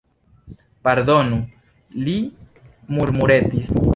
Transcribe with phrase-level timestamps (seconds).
[0.87, 1.37] Pardonu,
[2.07, 2.17] li
[2.97, 3.73] murmuretis.